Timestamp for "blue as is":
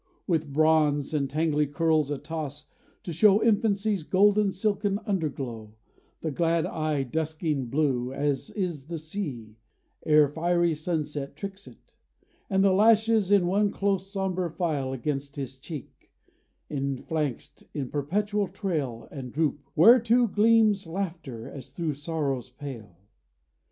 7.67-8.85